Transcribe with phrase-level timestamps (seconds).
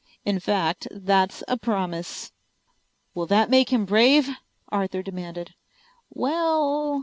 [0.25, 2.31] In fact, that's a promise."
[3.13, 4.29] "Will that make him brave?"
[4.69, 5.53] Arthur demanded.
[6.09, 6.99] "Well...."